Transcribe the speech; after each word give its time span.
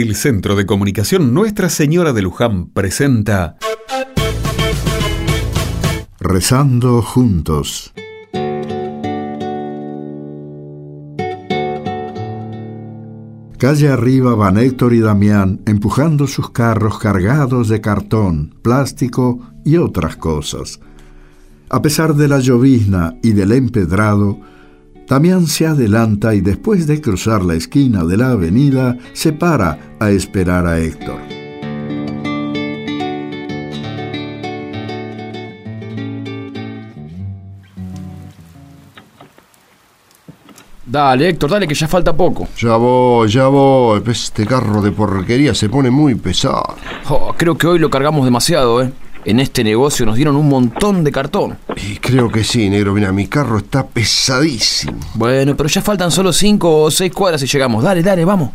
El 0.00 0.14
Centro 0.14 0.54
de 0.54 0.64
Comunicación 0.64 1.34
Nuestra 1.34 1.68
Señora 1.68 2.12
de 2.12 2.22
Luján 2.22 2.68
presenta 2.68 3.56
Rezando 6.20 7.02
juntos. 7.02 7.92
Calle 13.58 13.88
arriba 13.88 14.36
van 14.36 14.58
Héctor 14.58 14.92
y 14.94 15.00
Damián 15.00 15.62
empujando 15.66 16.28
sus 16.28 16.50
carros 16.50 17.00
cargados 17.00 17.66
de 17.68 17.80
cartón, 17.80 18.54
plástico 18.62 19.40
y 19.64 19.78
otras 19.78 20.16
cosas. 20.16 20.78
A 21.70 21.82
pesar 21.82 22.14
de 22.14 22.28
la 22.28 22.38
llovizna 22.38 23.16
y 23.20 23.32
del 23.32 23.50
empedrado, 23.50 24.38
Damián 25.08 25.46
se 25.46 25.66
adelanta 25.66 26.34
y 26.34 26.42
después 26.42 26.86
de 26.86 27.00
cruzar 27.00 27.42
la 27.42 27.54
esquina 27.54 28.04
de 28.04 28.18
la 28.18 28.32
avenida 28.32 28.98
se 29.14 29.32
para 29.32 29.96
a 29.98 30.10
esperar 30.10 30.66
a 30.66 30.78
Héctor. 30.78 31.18
Dale, 40.84 41.30
Héctor, 41.30 41.50
dale 41.50 41.66
que 41.66 41.74
ya 41.74 41.88
falta 41.88 42.14
poco. 42.14 42.48
Ya 42.58 42.76
voy, 42.76 43.28
ya 43.28 43.46
voy. 43.46 44.02
Este 44.06 44.46
carro 44.46 44.82
de 44.82 44.92
porquería 44.92 45.54
se 45.54 45.70
pone 45.70 45.90
muy 45.90 46.16
pesado. 46.16 46.76
Oh, 47.08 47.34
creo 47.34 47.56
que 47.56 47.66
hoy 47.66 47.78
lo 47.78 47.88
cargamos 47.88 48.26
demasiado, 48.26 48.82
¿eh? 48.82 48.92
En 49.24 49.40
este 49.40 49.64
negocio 49.64 50.06
nos 50.06 50.16
dieron 50.16 50.36
un 50.36 50.48
montón 50.48 51.04
de 51.04 51.12
cartón. 51.12 51.58
Y 51.76 51.96
creo 51.96 52.30
que 52.30 52.44
sí, 52.44 52.70
negro. 52.70 52.94
Mira, 52.94 53.12
mi 53.12 53.26
carro 53.26 53.58
está 53.58 53.86
pesadísimo. 53.86 54.98
Bueno, 55.14 55.56
pero 55.56 55.68
ya 55.68 55.82
faltan 55.82 56.10
solo 56.10 56.32
cinco 56.32 56.82
o 56.82 56.90
seis 56.90 57.12
cuadras 57.12 57.42
y 57.42 57.46
llegamos. 57.46 57.82
Dale, 57.82 58.02
dale, 58.02 58.24
vamos. 58.24 58.50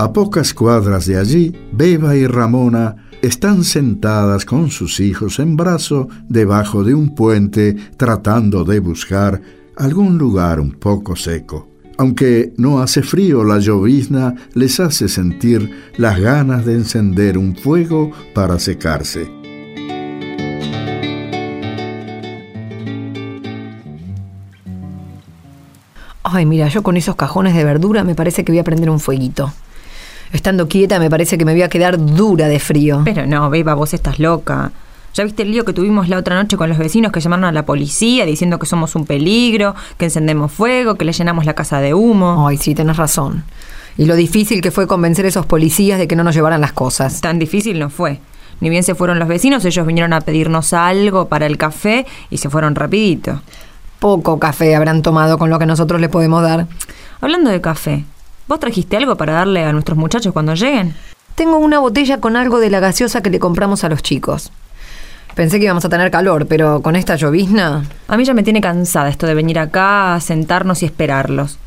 A 0.00 0.12
pocas 0.12 0.54
cuadras 0.54 1.06
de 1.06 1.18
allí, 1.18 1.52
Beba 1.72 2.14
y 2.14 2.26
Ramona 2.26 3.08
están 3.20 3.64
sentadas 3.64 4.44
con 4.44 4.70
sus 4.70 5.00
hijos 5.00 5.40
en 5.40 5.56
brazo 5.56 6.08
debajo 6.28 6.84
de 6.84 6.94
un 6.94 7.16
puente 7.16 7.74
tratando 7.96 8.64
de 8.64 8.78
buscar 8.78 9.40
algún 9.76 10.16
lugar 10.16 10.60
un 10.60 10.72
poco 10.72 11.16
seco. 11.16 11.67
Aunque 12.00 12.52
no 12.56 12.78
hace 12.78 13.02
frío, 13.02 13.42
la 13.42 13.58
llovizna 13.58 14.36
les 14.54 14.78
hace 14.78 15.08
sentir 15.08 15.90
las 15.96 16.20
ganas 16.20 16.64
de 16.64 16.74
encender 16.74 17.36
un 17.36 17.56
fuego 17.56 18.12
para 18.34 18.60
secarse. 18.60 19.28
Ay, 26.22 26.46
mira, 26.46 26.68
yo 26.68 26.84
con 26.84 26.96
esos 26.96 27.16
cajones 27.16 27.56
de 27.56 27.64
verdura 27.64 28.04
me 28.04 28.14
parece 28.14 28.44
que 28.44 28.52
voy 28.52 28.60
a 28.60 28.64
prender 28.64 28.90
un 28.90 29.00
fueguito. 29.00 29.52
Estando 30.32 30.68
quieta 30.68 31.00
me 31.00 31.10
parece 31.10 31.36
que 31.36 31.44
me 31.44 31.52
voy 31.52 31.62
a 31.62 31.68
quedar 31.68 31.98
dura 31.98 32.46
de 32.46 32.60
frío. 32.60 33.02
Pero 33.04 33.26
no, 33.26 33.50
Beba, 33.50 33.74
vos 33.74 33.92
estás 33.92 34.20
loca. 34.20 34.70
¿Ya 35.14 35.24
viste 35.24 35.42
el 35.42 35.50
lío 35.50 35.64
que 35.64 35.72
tuvimos 35.72 36.08
la 36.08 36.18
otra 36.18 36.36
noche 36.36 36.56
con 36.56 36.68
los 36.68 36.78
vecinos 36.78 37.12
que 37.12 37.20
llamaron 37.20 37.44
a 37.44 37.52
la 37.52 37.64
policía 37.64 38.24
diciendo 38.24 38.58
que 38.58 38.66
somos 38.66 38.94
un 38.94 39.04
peligro, 39.04 39.74
que 39.96 40.04
encendemos 40.04 40.52
fuego, 40.52 40.94
que 40.94 41.04
le 41.04 41.12
llenamos 41.12 41.44
la 41.44 41.54
casa 41.54 41.80
de 41.80 41.94
humo? 41.94 42.46
Ay, 42.46 42.56
sí, 42.56 42.74
tenés 42.74 42.96
razón. 42.96 43.44
Y 43.96 44.04
lo 44.04 44.14
difícil 44.14 44.60
que 44.60 44.70
fue 44.70 44.86
convencer 44.86 45.24
a 45.24 45.28
esos 45.28 45.46
policías 45.46 45.98
de 45.98 46.06
que 46.06 46.14
no 46.14 46.22
nos 46.22 46.34
llevaran 46.34 46.60
las 46.60 46.72
cosas. 46.72 47.20
Tan 47.20 47.38
difícil 47.38 47.78
no 47.78 47.90
fue. 47.90 48.20
Ni 48.60 48.70
bien 48.70 48.82
se 48.82 48.94
fueron 48.94 49.18
los 49.18 49.28
vecinos, 49.28 49.64
ellos 49.64 49.86
vinieron 49.86 50.12
a 50.12 50.20
pedirnos 50.20 50.72
algo 50.72 51.28
para 51.28 51.46
el 51.46 51.58
café 51.58 52.06
y 52.30 52.38
se 52.38 52.50
fueron 52.50 52.74
rapidito. 52.74 53.42
Poco 53.98 54.38
café 54.38 54.76
habrán 54.76 55.02
tomado 55.02 55.38
con 55.38 55.50
lo 55.50 55.58
que 55.58 55.66
nosotros 55.66 56.00
les 56.00 56.10
podemos 56.10 56.42
dar. 56.42 56.66
Hablando 57.20 57.50
de 57.50 57.60
café, 57.60 58.04
¿vos 58.46 58.60
trajiste 58.60 58.96
algo 58.96 59.16
para 59.16 59.32
darle 59.32 59.64
a 59.64 59.72
nuestros 59.72 59.98
muchachos 59.98 60.32
cuando 60.32 60.54
lleguen? 60.54 60.94
Tengo 61.34 61.58
una 61.58 61.78
botella 61.78 62.20
con 62.20 62.36
algo 62.36 62.58
de 62.58 62.70
la 62.70 62.80
gaseosa 62.80 63.22
que 63.22 63.30
le 63.30 63.38
compramos 63.38 63.84
a 63.84 63.88
los 63.88 64.02
chicos. 64.02 64.52
Pensé 65.38 65.60
que 65.60 65.66
íbamos 65.66 65.84
a 65.84 65.88
tener 65.88 66.10
calor, 66.10 66.48
pero 66.48 66.82
con 66.82 66.96
esta 66.96 67.14
llovizna... 67.14 67.84
A 68.08 68.16
mí 68.16 68.24
ya 68.24 68.34
me 68.34 68.42
tiene 68.42 68.60
cansada 68.60 69.08
esto 69.08 69.24
de 69.24 69.34
venir 69.34 69.60
acá, 69.60 70.16
a 70.16 70.20
sentarnos 70.20 70.82
y 70.82 70.86
esperarlos. 70.86 71.58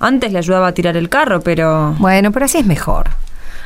Antes 0.00 0.32
le 0.32 0.38
ayudaba 0.38 0.68
a 0.68 0.72
tirar 0.72 0.96
el 0.96 1.10
carro, 1.10 1.42
pero... 1.42 1.94
Bueno, 1.98 2.32
pero 2.32 2.46
así 2.46 2.56
es 2.56 2.64
mejor. 2.64 3.10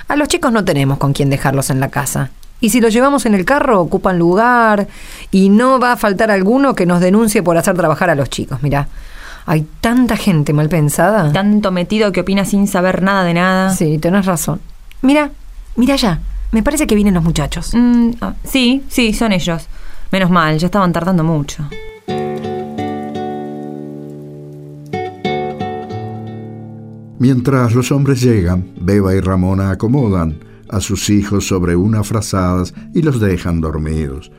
A 0.09 0.17
los 0.17 0.27
chicos 0.27 0.51
no 0.51 0.65
tenemos 0.65 0.99
con 0.99 1.13
quién 1.13 1.31
dejarlos 1.31 1.71
en 1.71 1.79
la 1.79 1.91
casa. 1.91 2.31
Y 2.59 2.71
si 2.71 2.81
los 2.81 2.93
llevamos 2.93 3.25
en 3.25 3.37
el 3.37 3.45
carro, 3.45 3.81
ocupan 3.81 4.19
lugar 4.19 4.89
y 5.31 5.49
no 5.49 5.79
va 5.79 5.93
a 5.93 5.97
faltar 5.97 6.33
alguno 6.33 6.75
que 6.75 6.85
nos 6.85 7.01
denuncie 7.01 7.45
por 7.45 7.57
hacer 7.57 7.77
trabajar 7.77 8.11
a 8.11 8.17
los 8.17 8.31
chicos. 8.31 8.65
Mira, 8.65 8.89
hay 9.47 9.65
tanta 9.81 10.17
gente 10.17 10.53
mal 10.53 10.69
pensada. 10.71 11.31
Tanto 11.33 11.71
metido 11.71 12.11
que 12.11 12.23
opina 12.23 12.45
sin 12.45 12.67
saber 12.67 13.01
nada 13.01 13.23
de 13.23 13.35
nada. 13.35 13.71
Sí, 13.71 13.99
tenés 13.99 14.27
razón. 14.27 14.61
Mira, 15.03 15.31
mira 15.77 15.95
ya. 15.95 16.19
Me 16.53 16.63
parece 16.63 16.87
que 16.87 16.95
vienen 16.95 17.15
los 17.15 17.25
muchachos. 17.25 17.73
Mm, 17.73 18.11
ah, 18.21 18.35
sí, 18.45 18.85
sí, 18.89 19.15
son 19.15 19.33
ellos. 19.33 19.67
Menos 20.13 20.31
mal, 20.31 20.59
ya 20.59 20.67
estaban 20.67 20.93
tardando 20.93 21.25
mucho. 21.25 21.67
Mientras 27.19 27.75
los 27.75 27.91
hombres 27.91 28.21
llegan, 28.21 28.75
Beba 28.79 29.15
y 29.15 29.21
Ramona 29.21 29.71
acomodan 29.71 30.41
a 30.69 30.81
sus 30.81 31.09
hijos 31.09 31.47
sobre 31.47 31.75
unas 31.75 32.07
frazadas 32.07 32.75
y 32.93 33.01
los 33.01 33.19
dejan 33.19 33.63
dormidos. 33.63 34.31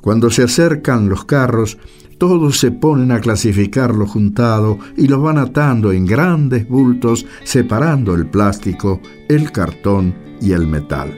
Cuando 0.00 0.30
se 0.30 0.42
acercan 0.42 1.08
los 1.08 1.24
carros, 1.24 1.78
todos 2.18 2.58
se 2.58 2.72
ponen 2.72 3.12
a 3.12 3.20
clasificar 3.20 3.94
lo 3.94 4.06
juntado 4.08 4.78
y 4.96 5.06
lo 5.06 5.22
van 5.22 5.38
atando 5.38 5.92
en 5.92 6.06
grandes 6.06 6.68
bultos, 6.68 7.24
separando 7.44 8.14
el 8.14 8.26
plástico, 8.26 9.00
el 9.28 9.52
cartón 9.52 10.23
y 10.40 10.52
el 10.52 10.66
metal. 10.66 11.12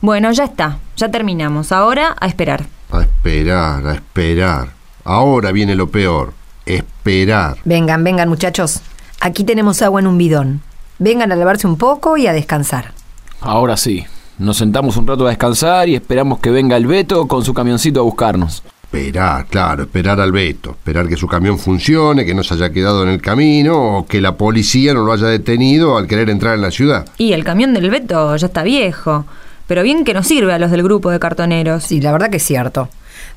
Bueno, 0.00 0.32
ya 0.32 0.44
está, 0.44 0.78
ya 0.96 1.10
terminamos. 1.10 1.70
Ahora 1.70 2.16
a 2.18 2.26
esperar. 2.26 2.66
A 2.90 3.02
esperar, 3.02 3.86
a 3.86 3.94
esperar. 3.94 4.70
Ahora 5.04 5.52
viene 5.52 5.76
lo 5.76 5.90
peor. 5.90 6.34
Esperar. 6.66 7.58
Vengan, 7.64 8.02
vengan 8.02 8.28
muchachos. 8.28 8.80
Aquí 9.20 9.44
tenemos 9.44 9.80
agua 9.80 10.00
en 10.00 10.08
un 10.08 10.18
bidón. 10.18 10.60
Vengan 10.98 11.30
a 11.30 11.36
lavarse 11.36 11.68
un 11.68 11.78
poco 11.78 12.16
y 12.16 12.26
a 12.26 12.32
descansar. 12.32 12.92
Ahora 13.40 13.76
sí. 13.76 14.04
Nos 14.38 14.56
sentamos 14.56 14.96
un 14.96 15.06
rato 15.06 15.26
a 15.26 15.28
descansar 15.28 15.88
y 15.88 15.94
esperamos 15.94 16.40
que 16.40 16.50
venga 16.50 16.76
el 16.76 16.86
Beto 16.86 17.28
con 17.28 17.44
su 17.44 17.54
camioncito 17.54 18.00
a 18.00 18.02
buscarnos. 18.02 18.64
Esperar, 18.92 19.46
claro, 19.46 19.84
esperar 19.84 20.20
al 20.20 20.32
Beto, 20.32 20.72
esperar 20.72 21.08
que 21.08 21.16
su 21.16 21.26
camión 21.26 21.58
funcione, 21.58 22.26
que 22.26 22.34
no 22.34 22.42
se 22.42 22.52
haya 22.52 22.68
quedado 22.68 23.02
en 23.02 23.08
el 23.08 23.22
camino 23.22 23.96
o 23.96 24.06
que 24.06 24.20
la 24.20 24.36
policía 24.36 24.92
no 24.92 25.02
lo 25.02 25.14
haya 25.14 25.28
detenido 25.28 25.96
al 25.96 26.06
querer 26.06 26.28
entrar 26.28 26.56
en 26.56 26.60
la 26.60 26.70
ciudad. 26.70 27.06
Y 27.16 27.32
el 27.32 27.42
camión 27.42 27.72
del 27.72 27.88
Beto 27.88 28.36
ya 28.36 28.48
está 28.48 28.62
viejo, 28.62 29.24
pero 29.66 29.82
bien 29.82 30.04
que 30.04 30.12
nos 30.12 30.26
sirve 30.26 30.52
a 30.52 30.58
los 30.58 30.70
del 30.70 30.82
grupo 30.82 31.10
de 31.10 31.18
cartoneros. 31.18 31.84
Sí, 31.84 32.02
la 32.02 32.12
verdad 32.12 32.28
que 32.28 32.36
es 32.36 32.42
cierto. 32.42 32.90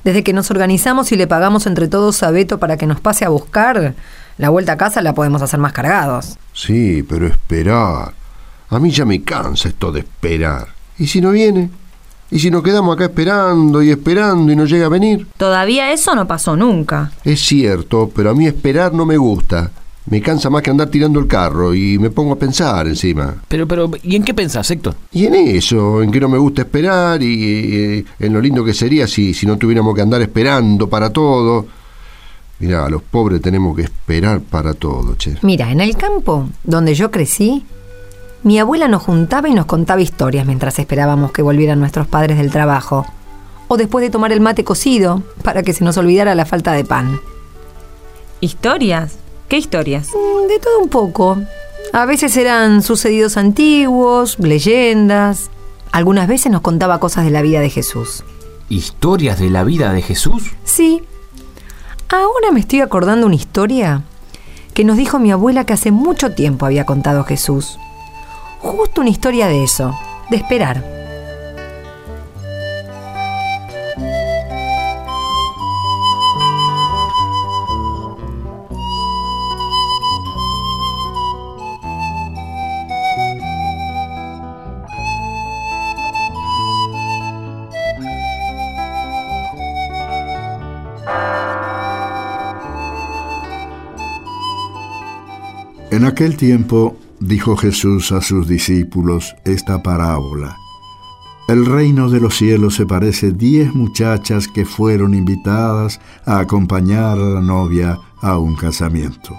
Desde 0.04 0.22
que 0.22 0.34
nos 0.34 0.50
organizamos 0.50 1.10
y 1.12 1.16
le 1.16 1.26
pagamos 1.26 1.66
entre 1.66 1.88
todos 1.88 2.22
a 2.22 2.30
Beto 2.30 2.58
para 2.58 2.76
que 2.76 2.86
nos 2.86 3.00
pase 3.00 3.24
a 3.24 3.30
buscar, 3.30 3.94
la 4.36 4.50
vuelta 4.50 4.72
a 4.72 4.76
casa 4.76 5.00
la 5.00 5.14
podemos 5.14 5.40
hacer 5.40 5.58
más 5.58 5.72
cargados. 5.72 6.36
Sí, 6.52 7.02
pero 7.02 7.26
esperar. 7.26 8.12
A 8.68 8.78
mí 8.78 8.90
ya 8.90 9.06
me 9.06 9.22
cansa 9.22 9.68
esto 9.70 9.90
de 9.90 10.00
esperar. 10.00 10.68
¿Y 10.98 11.06
si 11.06 11.22
no 11.22 11.30
viene? 11.30 11.70
¿Y 12.30 12.38
si 12.40 12.50
nos 12.50 12.62
quedamos 12.62 12.94
acá 12.94 13.04
esperando 13.04 13.82
y 13.82 13.90
esperando 13.90 14.52
y 14.52 14.56
no 14.56 14.64
llega 14.64 14.86
a 14.86 14.90
venir? 14.90 15.26
Todavía 15.36 15.92
eso 15.92 16.14
no 16.14 16.26
pasó 16.26 16.56
nunca. 16.56 17.12
Es 17.24 17.40
cierto, 17.40 18.10
pero 18.14 18.30
a 18.30 18.34
mí 18.34 18.46
esperar 18.46 18.92
no 18.92 19.06
me 19.06 19.16
gusta. 19.16 19.70
Me 20.08 20.20
cansa 20.20 20.50
más 20.50 20.62
que 20.62 20.70
andar 20.70 20.88
tirando 20.88 21.18
el 21.18 21.26
carro 21.26 21.74
y 21.74 21.98
me 21.98 22.10
pongo 22.10 22.34
a 22.34 22.38
pensar 22.38 22.86
encima. 22.86 23.34
Pero, 23.48 23.66
pero, 23.66 23.90
¿y 24.04 24.14
en 24.14 24.22
qué 24.22 24.34
pensás, 24.34 24.70
Héctor? 24.70 24.94
Y 25.10 25.26
en 25.26 25.34
eso, 25.34 26.00
en 26.00 26.12
que 26.12 26.20
no 26.20 26.28
me 26.28 26.38
gusta 26.38 26.62
esperar 26.62 27.20
y 27.22 27.74
eh, 27.74 28.04
en 28.20 28.32
lo 28.32 28.40
lindo 28.40 28.64
que 28.64 28.72
sería 28.72 29.08
si, 29.08 29.34
si 29.34 29.46
no 29.46 29.56
tuviéramos 29.56 29.94
que 29.96 30.02
andar 30.02 30.22
esperando 30.22 30.88
para 30.88 31.10
todo. 31.10 31.66
Mira, 32.60 32.88
los 32.88 33.02
pobres 33.02 33.42
tenemos 33.42 33.76
que 33.76 33.82
esperar 33.82 34.40
para 34.40 34.74
todo, 34.74 35.16
che. 35.16 35.36
Mira, 35.42 35.70
en 35.70 35.80
el 35.80 35.96
campo 35.96 36.48
donde 36.62 36.94
yo 36.94 37.10
crecí, 37.10 37.64
mi 38.46 38.60
abuela 38.60 38.86
nos 38.86 39.02
juntaba 39.02 39.48
y 39.48 39.54
nos 39.54 39.66
contaba 39.66 40.00
historias 40.00 40.46
mientras 40.46 40.78
esperábamos 40.78 41.32
que 41.32 41.42
volvieran 41.42 41.80
nuestros 41.80 42.06
padres 42.06 42.38
del 42.38 42.52
trabajo. 42.52 43.04
O 43.66 43.76
después 43.76 44.04
de 44.04 44.10
tomar 44.10 44.30
el 44.30 44.40
mate 44.40 44.62
cocido, 44.62 45.24
para 45.42 45.64
que 45.64 45.72
se 45.72 45.82
nos 45.82 45.96
olvidara 45.96 46.36
la 46.36 46.46
falta 46.46 46.70
de 46.70 46.84
pan. 46.84 47.20
¿Historias? 48.40 49.18
¿Qué 49.48 49.58
historias? 49.58 50.10
Mm, 50.10 50.46
De 50.46 50.60
todo 50.60 50.78
un 50.78 50.88
poco. 50.88 51.38
A 51.92 52.06
veces 52.06 52.36
eran 52.36 52.84
sucedidos 52.84 53.36
antiguos, 53.36 54.38
leyendas. 54.38 55.50
Algunas 55.90 56.28
veces 56.28 56.52
nos 56.52 56.60
contaba 56.60 57.00
cosas 57.00 57.24
de 57.24 57.32
la 57.32 57.42
vida 57.42 57.58
de 57.58 57.70
Jesús. 57.70 58.22
¿Historias 58.68 59.40
de 59.40 59.50
la 59.50 59.64
vida 59.64 59.92
de 59.92 60.02
Jesús? 60.02 60.52
Sí. 60.62 61.02
Ahora 62.08 62.52
me 62.52 62.60
estoy 62.60 62.80
acordando 62.80 63.26
una 63.26 63.34
historia 63.34 64.04
que 64.72 64.84
nos 64.84 64.96
dijo 64.96 65.18
mi 65.18 65.32
abuela 65.32 65.66
que 65.66 65.72
hace 65.72 65.90
mucho 65.90 66.30
tiempo 66.30 66.64
había 66.64 66.86
contado 66.86 67.24
Jesús 67.24 67.76
justo 68.76 69.00
una 69.00 69.08
historia 69.08 69.48
de 69.48 69.64
eso, 69.64 69.98
de 70.28 70.36
esperar. 70.36 70.84
En 95.90 96.04
aquel 96.04 96.36
tiempo 96.36 96.94
dijo 97.20 97.56
Jesús 97.56 98.12
a 98.12 98.20
sus 98.20 98.48
discípulos 98.48 99.34
esta 99.44 99.82
parábola. 99.82 100.56
El 101.48 101.64
reino 101.64 102.10
de 102.10 102.20
los 102.20 102.36
cielos 102.36 102.74
se 102.74 102.86
parece 102.86 103.30
diez 103.30 103.72
muchachas 103.72 104.48
que 104.48 104.64
fueron 104.64 105.14
invitadas 105.14 106.00
a 106.24 106.40
acompañar 106.40 107.18
a 107.18 107.30
la 107.30 107.40
novia 107.40 107.98
a 108.20 108.36
un 108.38 108.56
casamiento. 108.56 109.36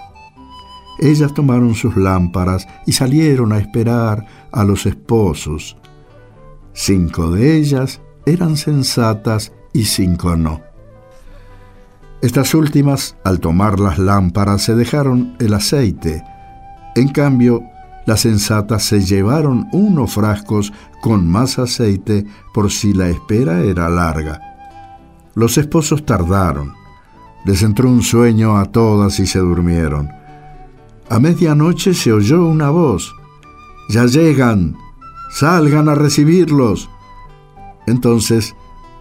Ellas 0.99 1.33
tomaron 1.33 1.75
sus 1.75 1.97
lámparas 1.97 2.67
y 2.85 2.93
salieron 2.93 3.51
a 3.51 3.59
esperar 3.59 4.25
a 4.51 4.63
los 4.63 4.85
esposos. 4.85 5.77
Cinco 6.73 7.31
de 7.31 7.57
ellas 7.57 8.01
eran 8.25 8.57
sensatas 8.57 9.51
y 9.73 9.83
cinco 9.85 10.35
no. 10.35 10.61
Estas 12.21 12.55
últimas, 12.55 13.15
al 13.23 13.39
tomar 13.39 13.79
las 13.79 13.99
lámparas, 13.99 14.63
se 14.63 14.75
dejaron 14.75 15.35
el 15.39 15.53
aceite. 15.53 16.23
En 16.97 17.09
cambio, 17.09 17.63
las 18.07 18.21
sensatas 18.21 18.81
se 18.81 19.01
llevaron 19.01 19.67
unos 19.71 20.15
frascos 20.15 20.73
con 20.99 21.27
más 21.27 21.59
aceite 21.59 22.25
por 22.55 22.71
si 22.71 22.91
la 22.91 23.07
espera 23.07 23.59
era 23.61 23.87
larga. 23.87 24.41
Los 25.35 25.59
esposos 25.59 26.07
tardaron. 26.07 26.73
Les 27.45 27.61
entró 27.61 27.87
un 27.87 28.01
sueño 28.01 28.57
a 28.57 28.65
todas 28.65 29.19
y 29.19 29.27
se 29.27 29.37
durmieron. 29.37 30.09
A 31.07 31.19
medianoche 31.19 31.93
se 31.93 32.11
oyó 32.11 32.47
una 32.47 32.71
voz. 32.71 33.13
Ya 33.89 34.05
llegan. 34.05 34.75
Salgan 35.29 35.89
a 35.89 35.93
recibirlos. 35.93 36.89
Entonces 37.85 38.55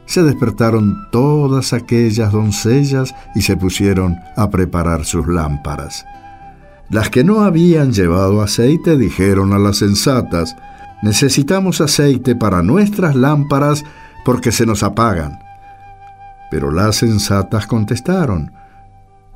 se 0.05 0.23
despertaron 0.23 0.99
todas 1.11 1.73
aquellas 1.73 2.31
doncellas 2.31 3.15
y 3.35 3.41
se 3.41 3.57
pusieron 3.57 4.17
a 4.37 4.51
preparar 4.51 5.07
sus 5.07 5.27
lámparas. 5.27 6.05
Las 6.89 7.11
que 7.11 7.25
no 7.25 7.41
habían 7.41 7.93
llevado 7.93 8.43
aceite 8.43 8.97
dijeron 8.97 9.53
a 9.53 9.59
las 9.59 9.79
sensatas, 9.79 10.57
necesitamos 11.03 11.81
aceite 11.81 12.37
para 12.37 12.63
nuestras 12.63 13.17
lámparas 13.17 13.85
porque 14.25 14.53
se 14.53 14.67
nos 14.67 14.83
apagan. 14.83 15.39
Pero 16.51 16.71
las 16.71 16.97
sensatas 16.97 17.67
contestaron, 17.67 18.53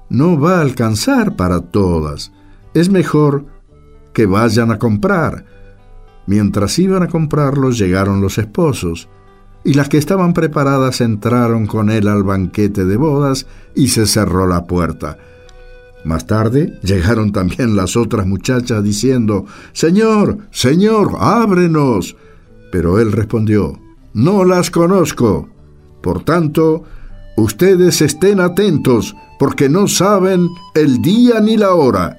no 0.09 0.39
va 0.39 0.59
a 0.59 0.61
alcanzar 0.61 1.37
para 1.37 1.61
todas 1.61 2.33
es 2.75 2.89
mejor 2.89 3.47
que 4.13 4.27
vayan 4.27 4.71
a 4.71 4.79
comprar. 4.79 5.45
Mientras 6.27 6.79
iban 6.79 7.03
a 7.03 7.09
comprarlos 7.09 7.79
llegaron 7.79 8.21
los 8.21 8.39
esposos, 8.39 9.09
y 9.65 9.75
las 9.75 9.89
que 9.89 9.99
estaban 9.99 10.33
preparadas 10.33 11.01
entraron 11.01 11.67
con 11.67 11.91
él 11.91 12.09
al 12.09 12.23
banquete 12.23 12.85
de 12.85 12.97
bodas 12.97 13.47
y 13.75 13.89
se 13.89 14.07
cerró 14.07 14.47
la 14.47 14.65
puerta. 14.67 15.19
Más 16.05 16.27
tarde 16.27 16.79
llegaron 16.83 17.33
también 17.33 17.77
las 17.77 17.97
otras 17.97 18.27
muchachas 18.27 18.83
diciendo, 18.83 19.45
Señor, 19.73 20.39
Señor, 20.51 21.17
ábrenos. 21.19 22.17
Pero 22.73 22.99
él 23.01 23.13
respondió, 23.13 23.79
No 24.15 24.45
las 24.45 24.71
conozco. 24.71 25.49
Por 26.03 26.25
tanto, 26.25 26.85
ustedes 27.37 28.01
estén 28.01 28.41
atentos, 28.41 29.15
porque 29.39 29.69
no 29.69 29.89
saben 29.89 30.49
el 30.75 31.03
día 31.03 31.41
ni 31.41 31.57
la 31.57 31.75
hora. 31.75 32.17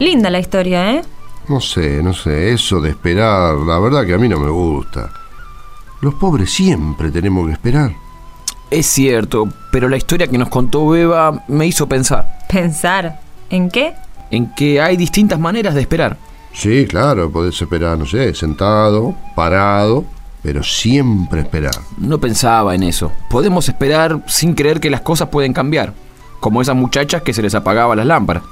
Linda 0.00 0.30
la 0.30 0.38
historia, 0.40 0.92
¿eh? 0.94 1.02
No 1.46 1.60
sé, 1.60 2.02
no 2.02 2.14
sé, 2.14 2.54
eso 2.54 2.80
de 2.80 2.88
esperar, 2.88 3.54
la 3.54 3.78
verdad 3.78 4.06
que 4.06 4.14
a 4.14 4.18
mí 4.18 4.30
no 4.30 4.40
me 4.40 4.48
gusta. 4.48 5.10
Los 6.00 6.14
pobres 6.14 6.50
siempre 6.50 7.10
tenemos 7.10 7.46
que 7.46 7.52
esperar. 7.52 7.92
Es 8.70 8.86
cierto, 8.86 9.46
pero 9.70 9.90
la 9.90 9.98
historia 9.98 10.26
que 10.26 10.38
nos 10.38 10.48
contó 10.48 10.88
Beba 10.88 11.44
me 11.48 11.66
hizo 11.66 11.86
pensar. 11.86 12.38
¿Pensar? 12.48 13.20
¿En 13.50 13.68
qué? 13.68 13.92
En 14.30 14.54
que 14.54 14.80
hay 14.80 14.96
distintas 14.96 15.38
maneras 15.38 15.74
de 15.74 15.82
esperar. 15.82 16.16
Sí, 16.54 16.86
claro, 16.86 17.30
podés 17.30 17.60
esperar, 17.60 17.98
no 17.98 18.06
sé, 18.06 18.34
sentado, 18.34 19.14
parado, 19.36 20.06
pero 20.42 20.62
siempre 20.62 21.42
esperar. 21.42 21.74
No 21.98 22.18
pensaba 22.18 22.74
en 22.74 22.84
eso. 22.84 23.12
Podemos 23.28 23.68
esperar 23.68 24.22
sin 24.26 24.54
creer 24.54 24.80
que 24.80 24.88
las 24.88 25.02
cosas 25.02 25.28
pueden 25.28 25.52
cambiar, 25.52 25.92
como 26.40 26.62
esas 26.62 26.76
muchachas 26.76 27.20
que 27.20 27.34
se 27.34 27.42
les 27.42 27.54
apagaba 27.54 27.94
las 27.94 28.06
lámparas. 28.06 28.44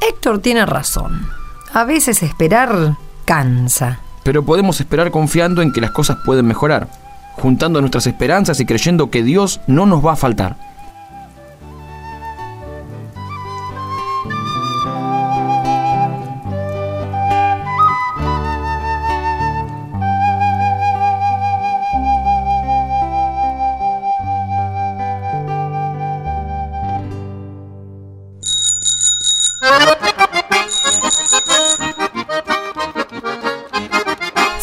Héctor 0.00 0.40
tiene 0.40 0.66
razón. 0.66 1.26
A 1.72 1.84
veces 1.84 2.22
esperar 2.22 2.96
cansa. 3.24 4.00
Pero 4.24 4.44
podemos 4.44 4.80
esperar 4.80 5.10
confiando 5.10 5.62
en 5.62 5.72
que 5.72 5.80
las 5.80 5.90
cosas 5.92 6.18
pueden 6.24 6.46
mejorar, 6.46 6.88
juntando 7.34 7.80
nuestras 7.80 8.06
esperanzas 8.06 8.60
y 8.60 8.66
creyendo 8.66 9.10
que 9.10 9.22
Dios 9.22 9.60
no 9.66 9.86
nos 9.86 10.04
va 10.04 10.12
a 10.12 10.16
faltar. 10.16 10.69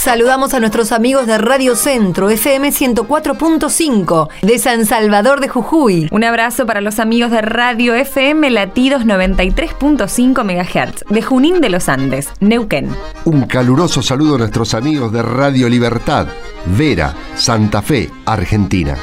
Saludamos 0.08 0.54
a 0.54 0.62
nuestros 0.62 0.94
amigos 0.94 1.28
de 1.28 1.38
Radio 1.38 1.76
Centro, 1.76 2.30
FM 2.30 2.70
104.5, 2.70 4.30
de 4.42 4.58
San 4.58 4.86
Salvador 4.86 5.42
de 5.42 5.50
Jujuy. 5.50 6.08
Un 6.12 6.24
abrazo 6.24 6.66
para 6.66 6.80
los 6.80 7.00
amigos 7.00 7.30
de 7.30 7.42
Radio 7.42 7.94
FM 7.94 8.50
Latidos 8.52 9.04
93.5 9.04 10.46
MHz, 10.46 11.04
de 11.10 11.22
Junín 11.22 11.60
de 11.60 11.68
los 11.68 11.90
Andes, 11.90 12.30
Neuquén. 12.40 12.90
Un 13.26 13.48
caluroso 13.48 14.02
saludo 14.02 14.36
a 14.36 14.38
nuestros 14.38 14.74
amigos 14.76 15.12
de 15.12 15.24
Radio 15.24 15.68
Libertad, 15.68 16.28
Vera, 16.78 17.14
Santa 17.36 17.82
Fe, 17.82 18.10
Argentina. 18.26 18.96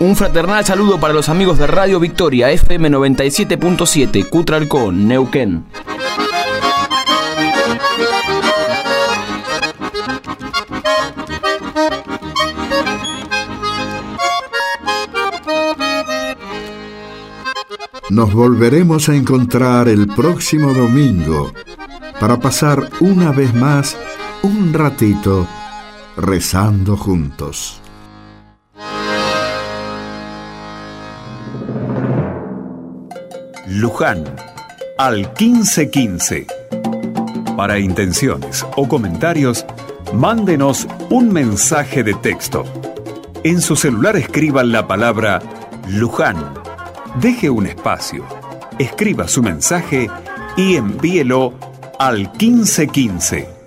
Un 0.00 0.16
fraternal 0.16 0.64
saludo 0.64 0.98
para 0.98 1.14
los 1.14 1.28
amigos 1.28 1.58
de 1.58 1.68
Radio 1.68 2.00
Victoria, 2.00 2.50
FM 2.50 2.90
97.7, 2.90 4.28
Cutralcón, 4.28 5.06
Neuquén. 5.06 5.64
Nos 18.10 18.34
volveremos 18.34 19.08
a 19.08 19.14
encontrar 19.14 19.86
el 19.86 20.08
próximo 20.08 20.74
domingo 20.74 21.52
para 22.18 22.40
pasar 22.40 22.90
una 22.98 23.30
vez 23.30 23.54
más 23.54 23.96
un 24.42 24.72
ratito 24.72 25.46
rezando 26.16 26.96
juntos. 26.96 27.80
Luján, 33.68 34.24
al 34.98 35.30
1515. 35.38 36.48
Para 37.56 37.78
intenciones 37.78 38.66
o 38.76 38.88
comentarios, 38.88 39.64
mándenos 40.12 40.88
un 41.10 41.32
mensaje 41.32 42.02
de 42.02 42.14
texto. 42.14 42.64
En 43.44 43.60
su 43.60 43.76
celular 43.76 44.16
escriban 44.16 44.72
la 44.72 44.88
palabra 44.88 45.40
Luján 45.86 46.59
deje 47.16 47.50
un 47.50 47.66
espacio, 47.66 48.24
escriba 48.78 49.28
su 49.28 49.42
mensaje 49.42 50.08
y 50.56 50.76
envíelo 50.76 51.54
al 51.98 52.30
1515 52.38 53.59